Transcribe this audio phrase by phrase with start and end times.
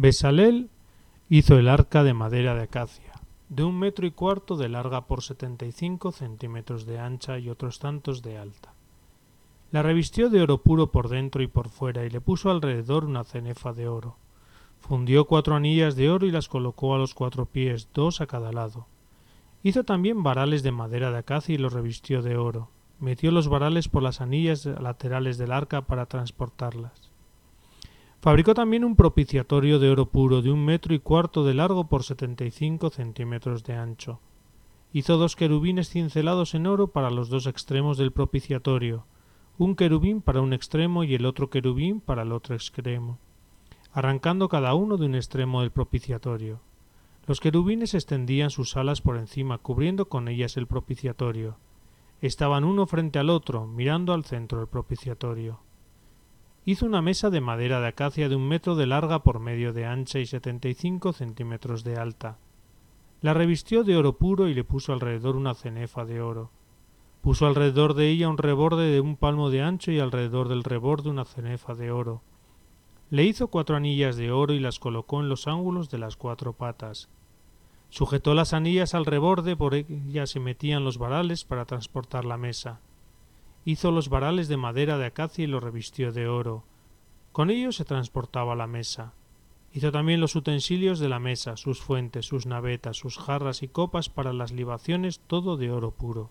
[0.00, 0.70] Besalel
[1.28, 3.14] hizo el arca de madera de acacia,
[3.48, 7.50] de un metro y cuarto de larga por setenta y cinco centímetros de ancha y
[7.50, 8.74] otros tantos de alta.
[9.72, 13.24] La revistió de oro puro por dentro y por fuera y le puso alrededor una
[13.24, 14.14] cenefa de oro.
[14.78, 18.52] Fundió cuatro anillas de oro y las colocó a los cuatro pies, dos a cada
[18.52, 18.86] lado.
[19.64, 22.70] Hizo también varales de madera de acacia y los revistió de oro.
[23.00, 27.07] Metió los varales por las anillas laterales del arca para transportarlas.
[28.20, 32.02] Fabricó también un propiciatorio de oro puro de un metro y cuarto de largo por
[32.02, 34.18] setenta y cinco centímetros de ancho.
[34.92, 39.04] Hizo dos querubines cincelados en oro para los dos extremos del propiciatorio,
[39.56, 43.18] un querubín para un extremo y el otro querubín para el otro extremo,
[43.92, 46.60] arrancando cada uno de un extremo del propiciatorio.
[47.28, 51.56] Los querubines extendían sus alas por encima, cubriendo con ellas el propiciatorio.
[52.20, 55.60] Estaban uno frente al otro, mirando al centro del propiciatorio.
[56.68, 59.86] Hizo una mesa de madera de acacia de un metro de larga por medio de
[59.86, 62.36] ancha y setenta y cinco centímetros de alta.
[63.22, 66.50] La revistió de oro puro y le puso alrededor una cenefa de oro.
[67.22, 71.08] Puso alrededor de ella un reborde de un palmo de ancho y alrededor del reborde
[71.08, 72.20] una cenefa de oro.
[73.08, 76.52] Le hizo cuatro anillas de oro y las colocó en los ángulos de las cuatro
[76.52, 77.08] patas.
[77.88, 82.80] Sujetó las anillas al reborde, por ellas se metían los varales para transportar la mesa.
[83.68, 86.64] Hizo los varales de madera de acacia y los revistió de oro.
[87.32, 89.12] Con ellos se transportaba la mesa.
[89.74, 94.08] Hizo también los utensilios de la mesa, sus fuentes, sus navetas, sus jarras y copas
[94.08, 96.30] para las libaciones, todo de oro puro.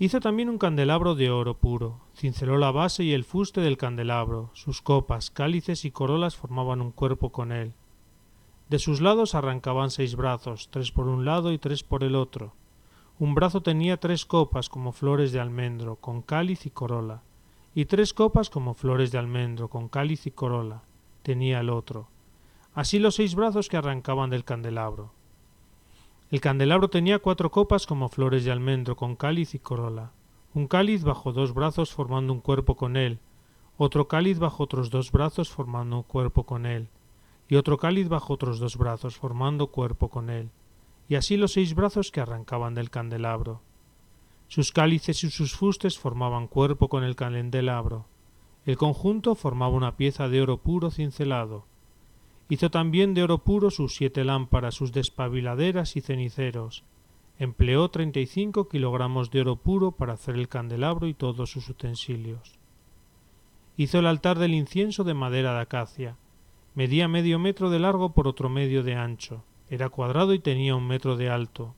[0.00, 4.50] Hizo también un candelabro de oro puro, cinceló la base y el fuste del candelabro,
[4.52, 7.72] sus copas, cálices y corolas formaban un cuerpo con él.
[8.68, 12.52] De sus lados arrancaban seis brazos, tres por un lado y tres por el otro.
[13.20, 17.22] Un brazo tenía tres copas como flores de almendro, con cáliz y corola,
[17.72, 20.82] y tres copas como flores de almendro, con cáliz y corola,
[21.22, 22.08] tenía el otro.
[22.74, 25.12] Así los seis brazos que arrancaban del candelabro.
[26.32, 30.10] El candelabro tenía cuatro copas como flores de almendro con cáliz y corola,
[30.52, 33.20] un cáliz bajo dos brazos formando un cuerpo con él,
[33.76, 36.88] otro cáliz bajo otros dos brazos formando un cuerpo con él,
[37.48, 40.50] y otro cáliz bajo otros dos brazos formando cuerpo con él,
[41.08, 43.60] y así los seis brazos que arrancaban del candelabro.
[44.48, 48.06] Sus cálices y sus fustes formaban cuerpo con el candelabro.
[48.66, 51.66] El conjunto formaba una pieza de oro puro cincelado,
[52.48, 56.84] Hizo también de oro puro sus siete lámparas, sus despabiladeras y ceniceros.
[57.38, 61.68] Empleó treinta y cinco kilogramos de oro puro para hacer el candelabro y todos sus
[61.68, 62.58] utensilios.
[63.76, 66.16] Hizo el altar del incienso de madera de acacia.
[66.74, 69.42] Medía medio metro de largo por otro medio de ancho.
[69.70, 71.74] Era cuadrado y tenía un metro de alto.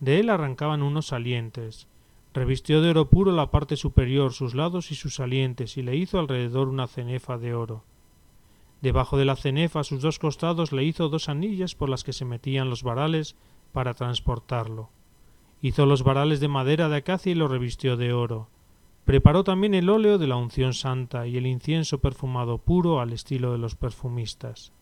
[0.00, 1.86] De él arrancaban unos salientes.
[2.32, 6.18] Revistió de oro puro la parte superior, sus lados y sus salientes, y le hizo
[6.18, 7.84] alrededor una cenefa de oro.
[8.80, 12.12] Debajo de la cenefa a sus dos costados le hizo dos anillas por las que
[12.12, 13.36] se metían los varales
[13.72, 14.90] para transportarlo.
[15.60, 18.48] Hizo los varales de madera de acacia y lo revistió de oro.
[19.04, 23.52] Preparó también el óleo de la unción santa y el incienso perfumado puro al estilo
[23.52, 24.72] de los perfumistas.